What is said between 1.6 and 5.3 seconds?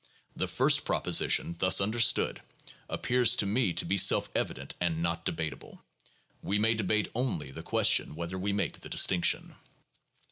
understood, appears to me to be self evident and not